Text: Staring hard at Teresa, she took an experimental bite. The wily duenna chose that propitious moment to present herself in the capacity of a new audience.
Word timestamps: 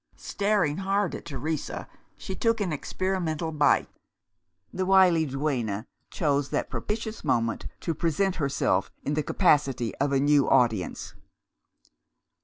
Staring 0.17 0.77
hard 0.77 1.13
at 1.13 1.25
Teresa, 1.27 1.87
she 2.17 2.33
took 2.33 2.59
an 2.59 2.73
experimental 2.73 3.51
bite. 3.51 3.87
The 4.73 4.83
wily 4.87 5.27
duenna 5.27 5.85
chose 6.09 6.49
that 6.49 6.71
propitious 6.71 7.23
moment 7.23 7.67
to 7.81 7.93
present 7.93 8.37
herself 8.37 8.91
in 9.03 9.13
the 9.13 9.21
capacity 9.21 9.93
of 9.97 10.11
a 10.11 10.19
new 10.19 10.49
audience. 10.49 11.13